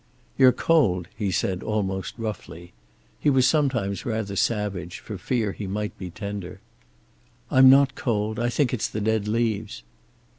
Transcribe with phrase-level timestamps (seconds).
[0.35, 2.73] "You're cold," he said almost roughly.
[3.19, 6.59] He was sometimes rather savage, for fear he might be tender.
[7.51, 8.39] "I'm not cold.
[8.39, 9.83] I think it's the dead leaves."